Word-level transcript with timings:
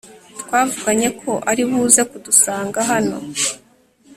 twavuganye 0.41 1.07
ko 1.19 1.31
aribuze 1.49 2.01
kudusanga 2.09 2.79
hano 2.89 3.17